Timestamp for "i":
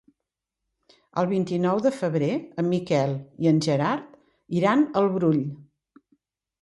3.47-3.51